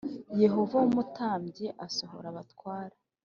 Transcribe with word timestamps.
Yehoyada 0.41 0.75
w 0.81 0.83
umutambyi 0.89 1.67
asohora 1.85 2.27
abatware 2.31 2.95